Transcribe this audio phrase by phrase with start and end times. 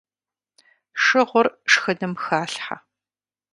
[1.03, 2.77] Шыгъур шхыным халъхьэ.